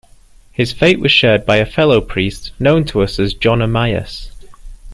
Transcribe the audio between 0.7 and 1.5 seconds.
fate was shared